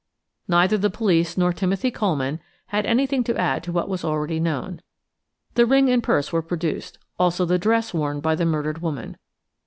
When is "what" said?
3.71-3.87